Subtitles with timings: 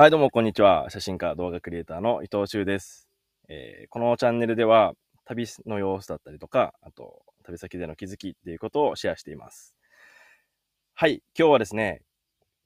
[0.00, 0.86] はい、どうも、こんにちは。
[0.88, 3.06] 写真家、動画クリエイターの伊藤修です。
[3.50, 4.94] えーこのチャンネルでは、
[5.26, 9.76] 旅の様子だったりとか、あと、旅先での気づきっていうことをシェアしています。
[10.94, 12.00] はい、今日はですね、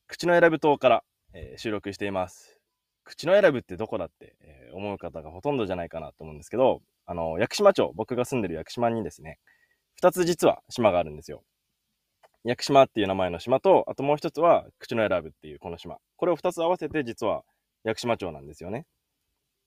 [0.06, 2.60] 口の選ぶ島から、えー収録しています。
[3.02, 9.40] 口の選ぶってどこだって、えー思う方がほとんどじゃないかなと思うんですけど、あの、屋久島町、僕が住んでる屋久島にですね、
[9.96, 11.42] 二つ実は島があるんですよ。
[12.44, 15.96] 屋久島っていう名前の島と、あともう一つは口の選ぶっていうこの島。
[16.16, 17.42] これを二つ合わせて実は
[17.84, 18.86] 屋久島町なんですよね。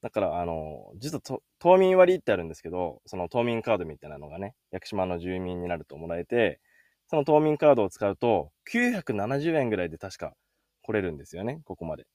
[0.01, 6.59] だから、あの、実は島民割ってあるんですけど、その島民カードみたいなのがね、屋久島の住民になるともらえて、
[7.07, 10.33] その島民カードを使うと、970円ぐらいで確か
[10.83, 12.05] 来れるんですよね、ここまで。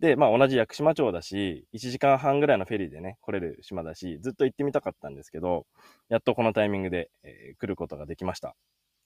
[0.00, 5.66] で、まあ同じ屋久島町だし、1時間半ぐらいのフェリーでね、来れる島だし、ずっと行ってみたかったんですけど、
[6.08, 8.56] やっとこのタイミングで、えー来ることができました。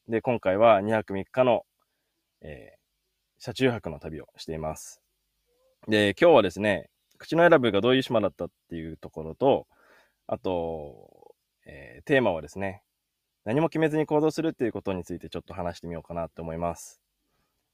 [0.08, 1.64] で、今回は2泊3日の、
[2.42, 2.80] えー
[3.42, 5.00] 車中泊の旅をしています。
[5.88, 9.66] で、今日はですね、口の選ぶがどういう島だったっていうところと、
[10.26, 11.34] あと、
[11.64, 12.82] えーテーマはですね、
[13.46, 17.00] 何も決めずに行動するっていうことについてちょっと話してみようかなと思います。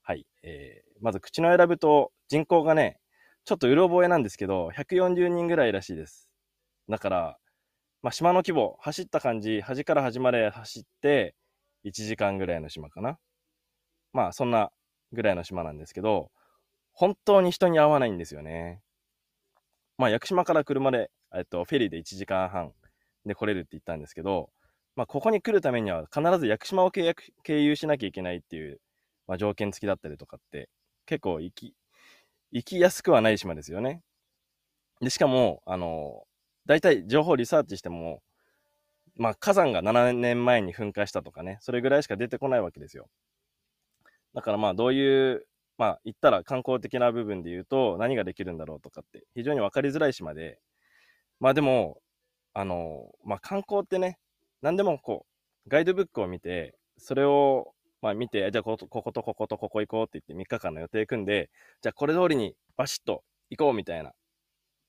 [0.03, 0.25] はい。
[0.45, 3.01] えーまず口の選ぶと人口がね、
[3.45, 6.31] ちょっとうろ覚えなんですけど、140人ぐらいらしいです。
[6.89, 7.39] だから、
[8.03, 11.35] まあ、島の規模、走った感じ、端から端まで走って、
[11.87, 13.19] 1時間ぐらいの島かな。
[14.13, 14.71] まあ、そんな
[15.13, 16.31] ぐらいの島なんですけど、
[16.93, 18.81] 本当に人に会わないんですよね。
[19.99, 22.73] まあ、屋久島から車で、えっと、フェリーで1時間半
[23.25, 24.51] で来れるって言ったんですけど、
[24.97, 28.81] まあ、ここに来るためには必ず屋久島を経由経由しなきゃいけないっていう、
[29.27, 30.69] まあ、条件付きだったりとかって、
[31.07, 31.75] 結構行き、
[32.51, 34.03] 行きやすくはない島ですよね。
[35.01, 36.25] で、しかも、あの、
[36.67, 38.23] 大体情報リサーチしても、
[39.17, 43.09] まあ、火山が7年前に噴火したとかね、それぐらいしか出てこないわけですよ。
[44.35, 45.47] だからまあ、どういう、
[45.79, 50.59] まあ、言ったら観光的な部分で言うと、何ができるんだろうとかって、非常に分かりづらい島で、
[51.41, 51.99] まあでも、
[52.55, 54.19] あの、まあ観光ってね、
[54.63, 55.27] 何でもこ
[55.67, 61.51] う、ガイドブックを見て、それを、まあ見て、じゃあこことこことこことここ行こうって言って3日間の予定組んで、
[61.83, 64.13] じゃあこれ通りにバシッと行こうみたいな。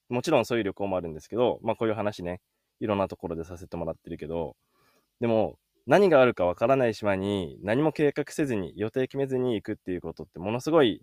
[0.09, 2.41] もちろんそういう旅行もあるんですけど、まあこういう話ね、
[2.79, 4.55] いろんなところでさせてもらってるけど、
[5.19, 11.01] でも何があるかわからない島に何も計画せずに予定決めずに行くっていうことってものすごい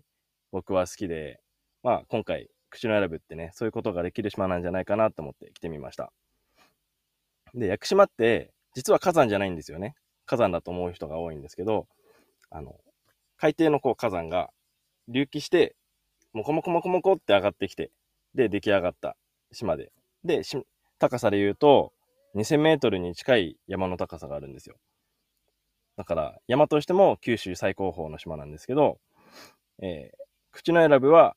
[0.51, 1.39] 僕は好きで、
[1.83, 6.11] まあ今回口の選ぶってね、そういうことができる島なんじゃないかなと思って来てみました。
[7.53, 9.95] で、屋久島って実は火山じゃないんですよね。
[10.25, 11.87] 火山だと思う人が多いんですけど、
[12.49, 12.75] あの、
[13.37, 14.49] 海底のこう火山が
[15.07, 15.75] 隆起して、
[16.33, 17.91] もこもこもこもこって上がってきて、
[18.33, 19.15] で、出来上がった
[19.51, 19.91] 島で。
[20.23, 20.43] で、
[20.99, 21.93] 高さで言うと、
[22.35, 24.75] 2000メートルに近い山の高さがあるんですよ。
[25.97, 28.99] だから、山としても九州最高峰の島なんですけど、
[29.81, 31.35] えー口の選ぶは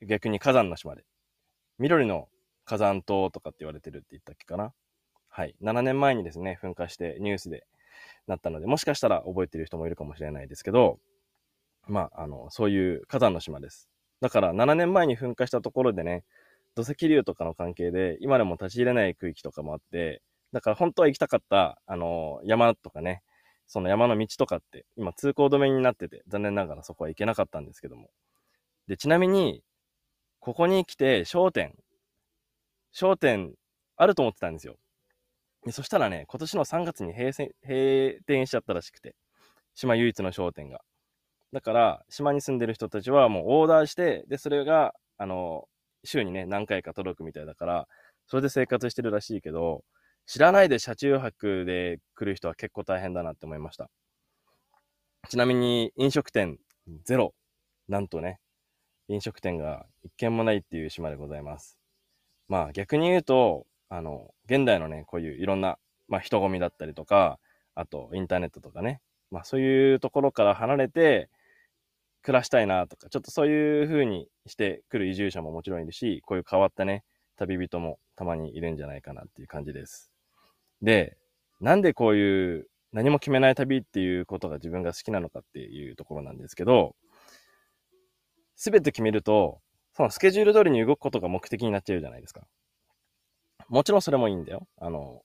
[0.00, 1.04] 逆に火山の島で、
[1.80, 2.28] 緑の
[2.64, 4.72] 火山島とかって言われてるって言ったっけかな。
[5.28, 5.56] はい。
[5.60, 7.66] 7年前にですね、噴火してニュースで
[8.28, 11.00] なったので、もしかしたら覚えてる人もいるかもしれないですけど、
[11.88, 13.88] まあ、あの、そういう火山の島です。
[14.20, 16.24] だから7年前に噴火したところでね、
[16.82, 23.22] 土石流とかの関係で、今でも立ち入れない区域とかもあって、だから本当は行きたかった、あの、山とかね、
[23.66, 28.10] その山の道とかって、今通行止めになってて、残念ながらそこは行けなかったんですけども。
[28.88, 29.62] で、ちなみに、
[30.40, 31.74] ここに来て商店、
[32.92, 33.54] 商店
[33.96, 34.76] あると思ってたんですよ。
[35.66, 37.32] でそしたらね、今年の3月に閉
[37.62, 39.14] 閉店しちゃったらしくて、
[39.74, 40.80] 島唯一の商店が。
[41.52, 45.68] だから、島に住んでる人たちはもうオーダーして、で、それが、あの、
[46.04, 47.88] 週にね、何回か届くみたいだから、
[48.26, 49.84] それで生活してるらしいけど、
[50.26, 53.90] 知らないで車中泊で来る人は結構大変だなって思いました。
[55.28, 56.58] ちなみに、飲食店
[57.04, 57.34] ゼロ。
[57.88, 58.38] なんとね、
[59.08, 61.76] 飲食店が一軒もないっていう島でございます。
[62.48, 65.78] まあ逆に言うと、あの、現代のね、こういういろんな、
[66.08, 67.40] まあ人混みだったりとか、
[67.74, 69.00] あとインターネットとかね、
[69.32, 71.28] まあそういうところから離れて
[72.22, 77.04] 暮らしたいなとか、ちょっとそういう風にしてくる移住者ももちろんいるし、こういう変わったね、
[77.36, 80.10] 旅人もたまにいるんじゃないかなっていう感じです。
[80.82, 81.16] で、
[81.60, 86.96] なんでこういう何も決めない旅っていうことが自分が好きなのかっていうところなんですけど、
[88.56, 89.60] すべて決めると、
[89.94, 92.42] そのスケジュール通りに動くことが目的になっちゃうじゃないですか。
[93.68, 94.66] もちろんそれもいいんだよ。
[94.78, 95.22] あの、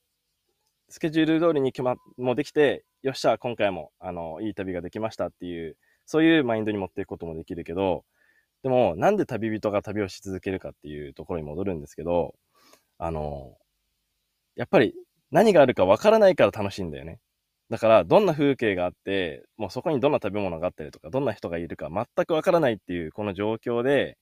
[0.89, 8.05] スケジュール通りに決ま、もうできて、よっしゃ、今回も、あの、いい旅ができましたっていう、そういうマインドに持っていくこともできるけど、
[8.63, 12.35] でも、なんで旅人が旅をし続けるかっていうところに戻るんですけど、
[12.99, 13.57] あの、
[14.55, 14.93] やっぱり
[15.31, 17.19] 何があるかわからないから楽しいんだよね。
[17.69, 24.17] だから、どんな風景があって、もうそこにどんな食べ物があったりとか、どんな人がいるか全くわからないっていう、この状況で、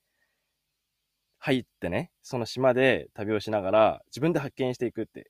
[1.39, 5.29] 入ってね、その島で旅をしながら自分で発見していくって。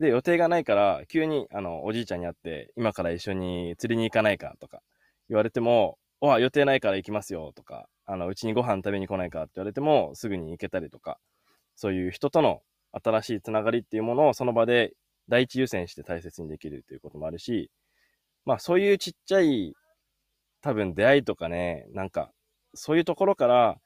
[0.00, 4.82] で、予定がないから、急に、あの、おじいちゃんに会って、今から一緒に釣りに行かないかとか
[5.30, 11.18] 言われても、わ、予定ないから行きますよとか、あの、うちにご飯食べに来ないかって言われても、すぐに行けたりとか、
[11.76, 12.60] そういう人との
[12.92, 14.92] 新しいつながりっていうものをその場で
[15.28, 17.70] 第一優先して大切にできるということもあるし、
[18.44, 19.74] まあそういうちっちゃい
[20.60, 22.32] 多分出会いとかね、なんか
[22.74, 23.78] そういうところから、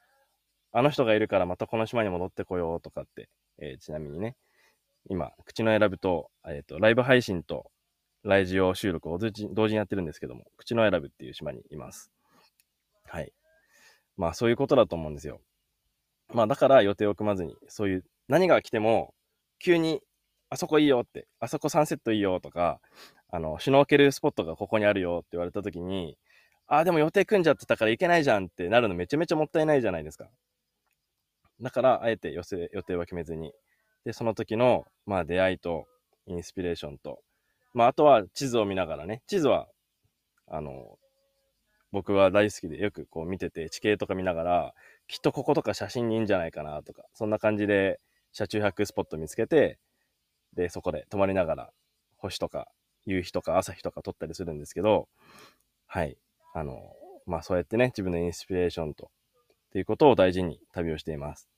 [0.72, 4.36] あの人がいるからまたこの島に戻ってこようとかって、えー、ちなみにね、
[5.08, 7.70] 今、口の選ぶと、えっ、ー、と、ライブ配信と
[8.24, 12.10] ライジオ収録を同時にやってるんですけども、口の選ぶっていう島にいます。
[13.06, 13.32] はい。
[14.16, 15.40] まあそういうことだと思うんですよ。
[16.32, 19.14] まあだから予定を組まずに、そういう何が来ても、
[19.58, 20.00] 急に
[20.48, 22.80] あそこいいよって、あそこサンセットいいよとか、
[23.28, 26.16] あの、シュノーケルスポットがここにあるよって言われた時に、
[26.66, 30.30] ああ、でも予定組んじゃってたから行けないじゃんってなるのめちゃめちゃもったいないじゃないですか。
[31.60, 33.52] だから、あえて予定は決めずに。
[34.04, 35.86] で、その時の、まあ出会いと、
[36.26, 37.20] インスピレーションと、
[37.74, 39.68] まああとは地図を見ながらね、地図は、
[40.48, 40.98] あの、
[41.92, 44.74] 僕は大好きでよくこう見てて、地形とか見ながら、
[45.08, 48.00] きっとこことか写真にいいんじゃないかなとか、そんな感じで
[48.32, 49.78] 車中泊スポット見つけて、
[50.54, 51.70] で、そこで泊まりながら、
[52.18, 52.68] 星とか
[53.06, 55.08] 夕日とか朝日とか撮ったりするんですけど、
[55.86, 56.16] はい。
[56.54, 56.92] あの、
[57.26, 59.10] まあそうやってね、自分のインスピレーションと、
[59.68, 61.48] っていうことを大事に旅をしています。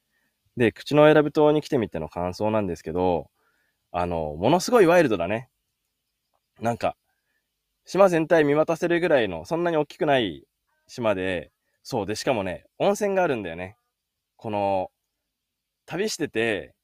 [0.57, 3.31] で、口の選ぶ島に来てみての感想なんですけど、
[3.93, 5.51] あの、ものすごいワイルドだね。
[6.61, 6.97] なんか、
[7.85, 10.45] 島全体見渡せるぐらいの、そんなに大きくない
[10.87, 13.77] 島で、そうで、しかもね、温泉があるんだよね。
[14.37, 14.91] この、
[15.87, 16.75] 旅してて、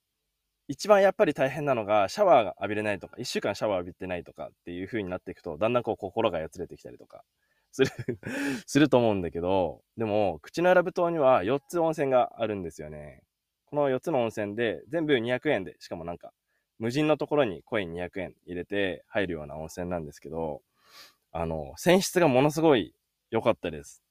[0.69, 7.25] 一番やっぱり大変なのが、シャワーが浴びれないとか、一週間シャワー浴びてないとかっていう風になっていくと、だんだんこう心がやつれてきたりとか、
[7.73, 7.91] する
[8.67, 13.23] すると思うんだけど、でも、口の選ぶ島には4つ温泉があるんですよね。
[13.67, 16.33] この4つの温泉で、全部200円で、しかもなんか、
[16.83, 20.63] 無人のところにコイン200円入れて入るような温泉なんですけど、
[21.31, 22.93] あの、泉質がものすごい
[23.31, 24.03] 良かったです。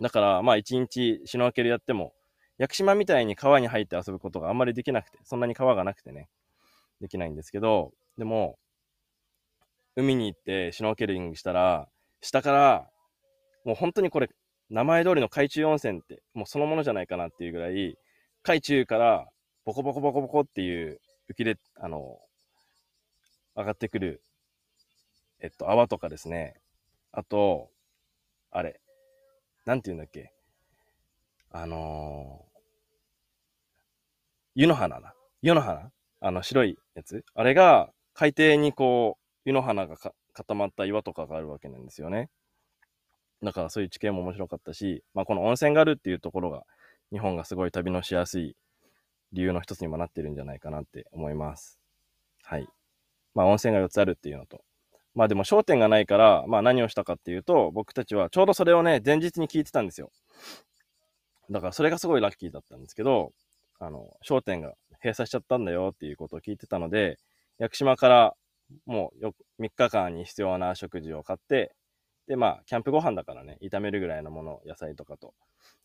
[0.00, 2.12] だから、まあ一日シュノーケルやっても、
[2.56, 6.28] 屋久島みたいに川に入って遊ぶことがあんまりできなくて、そんなに川がなくてね、
[7.00, 8.60] できないんですけど、でも、
[9.96, 11.88] 海に行ってシュノーケリングしたら、
[12.20, 12.88] 下から、
[13.64, 14.30] もう本当にこれ、
[14.70, 17.98] 名前通りの海中温泉って、もうそのものじゃないかなっていうぐらい、
[18.44, 19.26] 海中から
[19.64, 21.00] ボコボコボコボコっていう
[21.30, 22.18] 浮きで、あの、
[23.56, 24.22] 上がってくる、
[25.40, 26.60] えっと、泡とかですね。
[27.12, 27.70] あと、
[28.50, 28.80] あれ、
[29.66, 30.32] なんて言うんだっけ？
[31.50, 32.44] あの
[34.54, 35.14] 湯の花だ。
[35.42, 35.90] 湯の花？
[36.20, 37.24] あの白いやつ？
[37.34, 39.96] あれが海底にこう、湯の花が
[40.32, 42.30] 固まった岩とかがあるわけなんですよね。
[43.42, 46.64] だからそういう地形も面白かったし、まあこの温泉があるっていうところが、
[47.12, 48.56] 日本がすごい旅のしやすい
[49.32, 51.78] 理由の一つにもなってるんじゃないかなって思います。
[52.42, 52.68] はい。
[53.34, 54.62] まあ温泉が4つあるっていうのと。
[55.14, 60.10] まあでも焦点がないから、まあ何をしたかっていうと、僕たちはちょうどそれをね、前日に聞いてたんですよ。
[61.50, 63.32] だからそれがすごいラッキーだったんですけど、
[63.80, 67.18] あの、商店が閉鎖しちゃったんだよっていうことを聞いてたので、
[67.58, 68.34] 屋久島から
[68.86, 71.74] もうよ3日間に必要な食事を買って、
[72.26, 75.32] で、まあ、キャンプご飯だからね、炒めるぐらいのもの、野菜とかと、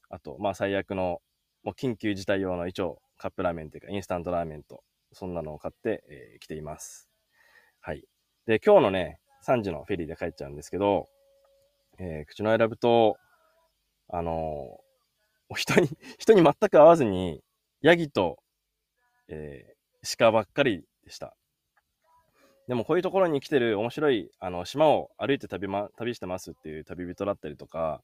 [0.09, 1.21] あと、まあ、最悪の、
[1.63, 7.09] もう緊急事態用の一応、カップラーメンというか、インスタントラーメンと、そんなのを買って、えー、来ています。
[7.79, 8.03] はい。
[8.47, 11.07] で、今日のね、3時のフェリーで帰っちゃうんですけど、
[11.99, 13.15] えー、口の選ぶと、
[14.09, 15.87] あのー、人に、
[16.19, 17.41] 人に全く会わずに、
[17.79, 18.43] ヤギと、
[19.29, 21.33] えー、鹿ばっかりでした。
[22.67, 28.03] でもこういうところに来てる面白い、あの、島を歩いて旅ま、旅してますっていう旅人だったりとか、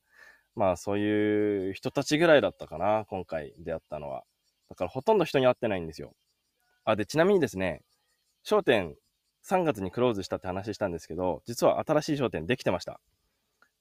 [0.55, 4.23] まあそういう人たちぐらいだったかな、今回出会ったのは。
[4.69, 6.13] だからほとんど人に会ってないんですよ。
[6.85, 7.81] あ、で、ちなみにですね、
[8.43, 8.95] 商店
[9.43, 12.99] 3月にクローズしたって話したんですけど、実は新しい商店できてました。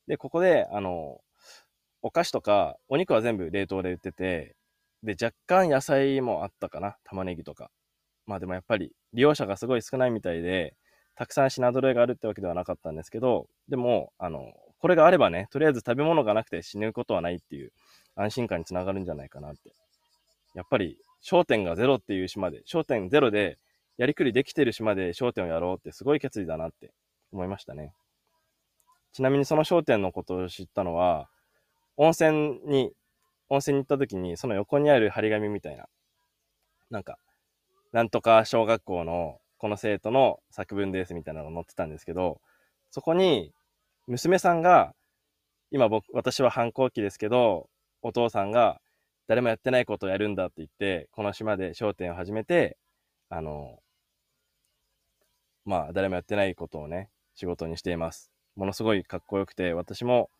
[0.07, 1.21] で、ここで、あの、
[2.03, 4.57] お菓子とか、お肉は全部冷凍で売ってて、
[5.03, 6.97] で、若干野菜もあったかな。
[7.05, 7.71] 玉ねぎとか。
[8.27, 10.77] まあでもやっぱり利用者がすごい少ないみたいで、
[11.17, 17.73] たくさん品揃えがあるってわけではなかったんですけど、でも、あの、これがあればね、とりあえず食べ物がなくて死ぬことはないっていう
[18.15, 19.73] 安心感につながるんじゃないかなって。
[20.59, 23.59] やっぱり、焦点がゼロっていう島で、焦点ゼロで
[23.97, 26.93] やりくりできてる島で焦点をやろうってすごい決意だなって
[27.33, 27.93] 思いましたね。
[29.13, 31.29] ちなみにその焦点のことを知ったのは、
[31.97, 32.93] 温泉に
[33.51, 35.87] 温泉に行った時に、その横にある張り紙みたいな、
[36.91, 37.19] なんか、
[37.93, 42.41] なんとか小学校のこの生徒の作文ですみたいなのが載ってたんですけど、
[42.91, 43.53] そこに、
[44.07, 44.93] 娘さんが、
[45.71, 47.69] 今僕、私は反抗期ですけど、
[48.03, 48.81] お父さんが
[49.29, 52.79] 誰もやってないことをやるんだって言って、この島で商店を始めて、
[53.29, 53.79] あの、
[55.67, 58.33] まあ、誰もやってないことをね、仕事にしています。
[58.57, 60.31] ものすごいかっこよくて、私も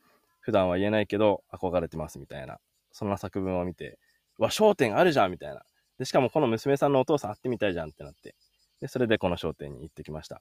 [0.41, 2.59] 普段は言えないけど、憧れてますみたいな、
[2.91, 3.99] そんな作文を見て、
[4.39, 5.63] うわ、商店あるじゃんみたいな。
[5.99, 8.35] で、しかもこの娘さんのお父さん会ってみたいじゃんってなって、
[8.81, 10.41] で、それでこの商店に行ってきました。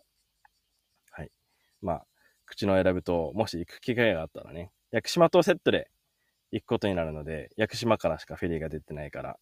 [1.12, 1.32] はい。
[1.82, 2.06] まあ、
[2.46, 5.90] 口の選ぶと、もし行く機会があったらね、屋久島とセットで
[6.52, 9.38] 行くことになるので、屋久島からしかフェリーが出てないから、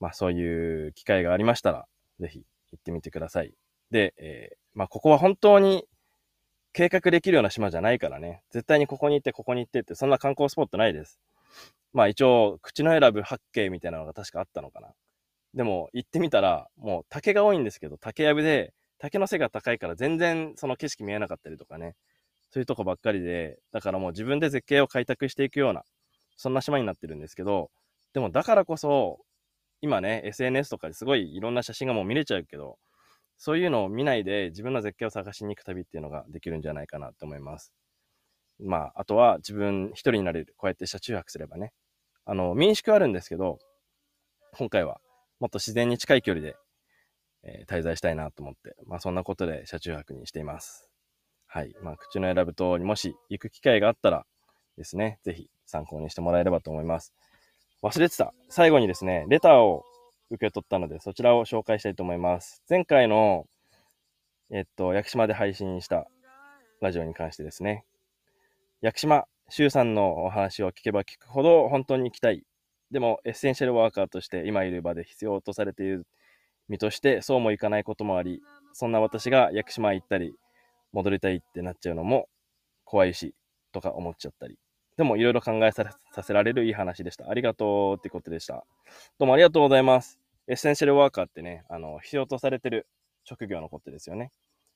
[0.00, 1.86] まあそういう機会がありましたら、
[2.20, 3.54] ぜひ行ってみてください。
[3.90, 5.84] で、えー、まあここは本当に
[6.72, 11.18] 計画できるような島じゃないからね、絶対にここに行って、ここに行ってって、そんな観光スポットないです。
[11.92, 14.88] まあ一応、口の選ぶ八景みたいなのが確かあったのかな。
[15.54, 21.94] でも行ってみたら、もう竹が多いんですけど、竹やぶで、竹の背が高いから全然その景色見えなかったりとかね。
[22.50, 25.84] そういうとこばっかりで、だからもう自分で絶景を開拓していくような、
[26.38, 27.70] そんな島になってるんですけど、
[28.14, 29.18] でもだからこそ、
[29.82, 32.78] 今ね、SNS とかですごいいろんな写真がもう見れちゃうけど、
[33.36, 37.72] そういうのを見ないで自分の絶景を探しに行く旅っていうのができるんじゃないかなと思います。
[38.60, 40.54] まあ、あとは自分一人になれる。
[40.56, 41.72] こうやって車中泊すればね。
[42.24, 43.58] あの、民宿あるんですけど、
[44.56, 45.00] 今回は
[45.40, 46.56] もっと自然に近い距離で、
[47.42, 50.88] えー、滞在したいなと思って、まあそんなことで車中泊にしています。
[51.46, 51.74] はい。
[51.82, 54.26] まあ、口の選ぶとにもし行く機会があったら
[54.76, 57.14] ですね、ぜひ参考にしてもらえればと思います。
[57.82, 58.34] 忘れてた。
[58.48, 59.84] 最後にですね、レターを
[60.30, 62.62] 受け取ったので、そちらを紹介したいと思います。
[62.68, 63.46] 前回の、
[64.50, 66.08] えっと、屋久島で配信した
[66.80, 67.84] ラジオに関してですね、
[68.80, 72.44] 屋久島、周さんのお話を聞けば聞くほど本当に行きたい。
[72.90, 76.06] でも、エッセンシャルワーカーとして今いる場で必要とされている
[76.68, 78.40] 身として、そうもいかないこともあり、
[78.72, 80.34] そんな私が屋久島行ったり、
[80.92, 82.28] 戻りたいってなっちゃうのも
[82.84, 83.34] 怖いし、
[83.72, 84.58] とか思っちゃったり。
[84.98, 85.86] でもいろいろ考えさ
[86.22, 87.30] せられるいい話でした。
[87.30, 88.66] ありがとうってことでした。
[89.16, 90.18] どうもありがとうございます。
[90.48, 92.88] エッセンシャルワーカーってね、あの、必要とされてる
[93.22, 94.32] 職業のことですよね。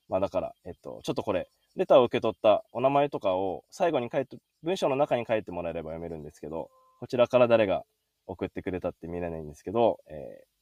[0.09, 7.83] まあだから、えっと、ちょっとこれ、レターを受け取ったお名前とかを最後に書いて、文章の中に書いてもらえれば読めるんですけど、こちらから誰が
[8.29, 10.13] 送ってくれたって見れないんですけど、え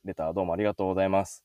[0.05, 1.45] ー、レターどうもありがとうございます。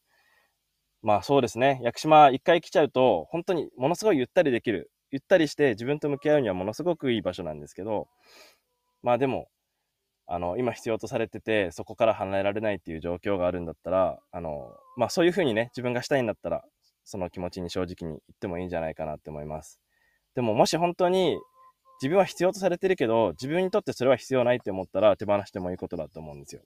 [1.02, 1.82] まあそうですね。
[1.84, 4.90] 屋久島一回来ちゃうと、本当にものすごいゆったりできる。
[5.16, 8.10] ゆったりして自分と向き合うにはものすごくいい場所なんですけど、
[9.02, 9.48] まあでも、
[10.28, 16.66] あの、今必要とされてて、そこから離れられないっていう状況があるんだったら、あの、まあそういうふうにね、自分がしたいんだったら、
[17.06, 19.80] その気持ちに正直に言ってもいいんじゃないかなって思います。
[20.36, 21.38] でももし本当に
[22.02, 26.62] 自分は必要とされてるけど、自分にとってそれは必要ないって思ったら手放してもいいことだと思うんですよ。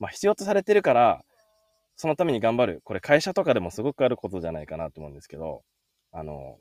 [0.00, 1.22] まあ必要とされてるから、
[1.94, 2.80] そのために頑張る。
[2.84, 5.62] これ会社とかでもすごくあることじゃないかなと思うんですけど、
[6.12, 6.58] あの、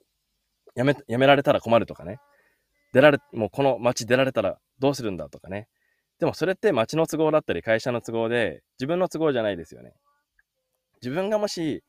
[0.75, 2.19] やめ、やめられたら困るとかね。
[2.93, 5.67] 出られ、もうこの街出られたらどうするんだとかね。
[6.19, 9.93] でもそれって街の都合だったり会社の都合で自分の都合じゃないですよね。
[11.01, 11.83] 自分がもし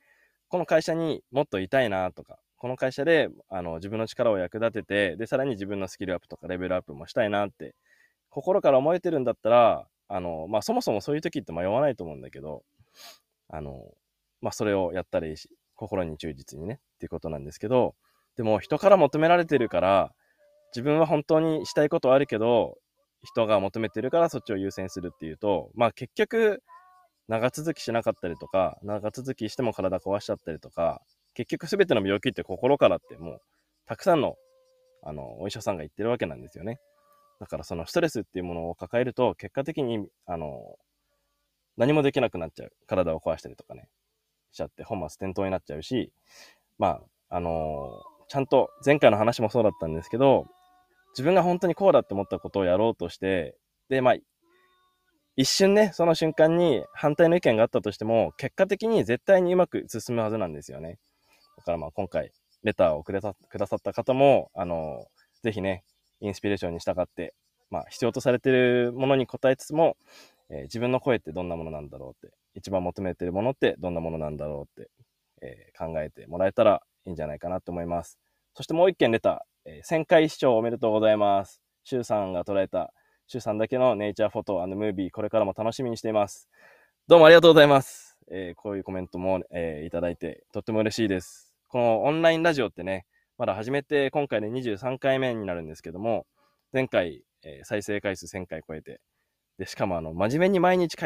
[0.48, 7.74] この会社にもっといたいなとか、この会社であの自分の力を役立てて、で、さらに自分のスキルアップとかレベルアップもしたいなって
[8.30, 12.62] 心から思えてるんだったら、あの、まあ、そもそもそういう時って迷わないと思うんだけど、
[13.48, 13.92] あの、
[14.40, 17.94] まあ、それをやったらいいし、心に忠実にね、っていうことなんですけど、
[18.36, 20.12] でも人から求められてるから、
[20.74, 22.78] 自分は本当にしたいことはあるけど、
[23.22, 26.62] 人が求めてるからそっちを優先するっていうと、まあ結局、
[27.28, 31.00] 長続きしなかったりとか、長続きしても体壊しちゃったりとか、
[31.34, 33.40] 結局全ての病気って心からってもう、
[33.86, 34.36] たくさんの、
[35.02, 36.80] あの、お医者さんが言ってるわけなんですよね。
[37.40, 40.76] だからそのストレスっていうものを抱えると、結果的に、あの、
[41.76, 42.72] 何もできなくなっちゃう。
[42.86, 43.88] 体を壊したりとかね、
[44.52, 46.12] しちゃって本末転倒になっちゃうし、
[46.78, 50.46] まあ、あの、ちゃんと前回の話もそうだったんですけど、
[51.14, 53.56] 自分が本当にこうだって思ったことをやろうとして、
[53.88, 54.14] で、まあ、
[55.34, 61.00] 一瞬ね、その瞬間に反対の意見があったとしても、結果的に絶対にうまく進むはずなんですよね。
[61.56, 62.30] だからまあ今回、
[62.62, 65.82] レターをくれたくださった方も、あのー、ぜひね、
[66.20, 67.34] インスピレーションに従って、
[67.68, 69.96] まあ必要とされてるものに応えつつも、
[70.50, 74.90] えー、自分の声ってどんなものなんだろうって、一番求めてるものってどんなものなんだろうって、
[75.42, 78.18] えー、考えてもらえたらいいんじゃないかなと思います。
[78.54, 81.62] そしてもう一件出た、え、1000回視聴おめでとうございます。
[81.84, 82.92] シュウさんが捉えた、
[83.26, 86.48] シュウさんだけのネイチャーフォトムービー、これからも楽しみにしています。
[87.06, 88.18] どうもありがとうございます。
[88.30, 91.54] えー、こういうコメントも、えー、いただいて、とっても嬉しいです。
[91.68, 93.06] このオンラインラジオってね、
[93.38, 96.26] まだ始めて今回で23回目になるんですけども、
[96.72, 99.00] 前回、えー、再生回数1000回超えて、
[99.58, 100.96] で、しかもあの、真面目に毎日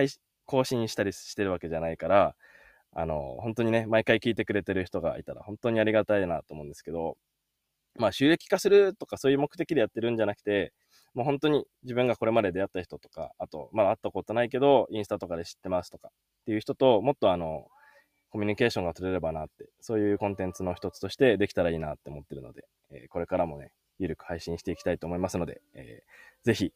[0.47, 2.35] 更新したりしてるわけじゃないから、
[2.95, 7.17] あの、本当にね、毎回聞いてくれてる人がいたら本当にありがたいなと思うんですけど、
[7.97, 10.73] まあ収益化するとかそういう目的でやってるんじゃなくて、
[11.15, 16.11] もう本当に自分がこれまで出会った人とか、あと、まだ会ったことないけど、インスタとかで知ってますとかっ
[16.47, 17.69] ていう人と、もっとあの、
[18.31, 23.71] コミュニケーションが取れればなって、そういうコンテンツの一つとしてできたらいいなって思ってるので、えー、これからもね、
[24.01, 26.73] ゆるく配信していきたいと思いますので、えー、ぜひ、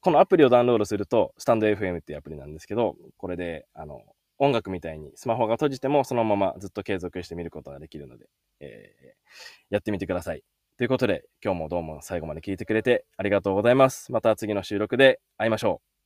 [0.00, 4.00] このアプリをダウンロードすると、スタンド FM っていうアプリなんですけど、これで、あの、
[4.38, 8.26] 音楽みたいにスマホが閉じてもそのままずっと継続して見ることができるので、
[8.60, 10.42] えー、やってみてください。
[10.76, 14.12] ということで、今日もどうも最後まで聞いてくれてありがとうございます。
[14.12, 15.97] また次の収録で会いましょう。